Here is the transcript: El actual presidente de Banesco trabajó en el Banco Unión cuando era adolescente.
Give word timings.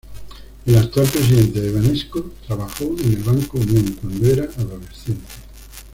El 0.65 0.77
actual 0.79 1.05
presidente 1.05 1.61
de 1.61 1.71
Banesco 1.71 2.31
trabajó 2.47 2.85
en 2.85 3.13
el 3.13 3.21
Banco 3.23 3.59
Unión 3.59 3.95
cuando 4.01 4.25
era 4.31 4.45
adolescente. 4.45 5.27